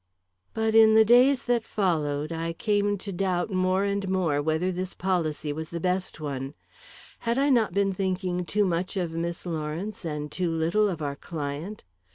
But 0.55 0.73
in 0.73 0.95
the 0.95 1.05
days 1.05 1.43
that 1.43 1.63
followed, 1.63 2.31
I 2.31 2.53
came 2.53 2.97
to 2.97 3.11
doubt 3.11 3.51
more 3.51 3.83
and 3.83 4.09
more 4.09 4.41
whether 4.41 4.71
this 4.71 4.95
policy 4.95 5.53
was 5.53 5.69
the 5.69 5.79
best 5.79 6.19
one. 6.19 6.55
Had 7.19 7.37
I 7.37 7.51
not 7.51 7.71
been 7.75 7.93
thinking 7.93 8.43
too 8.43 8.65
much 8.65 8.97
of 8.97 9.11
Miss 9.11 9.45
Lawrence, 9.45 10.03
and 10.03 10.31
too 10.31 10.49
little 10.49 10.89
of 10.89 11.03
our 11.03 11.15
client? 11.15 11.83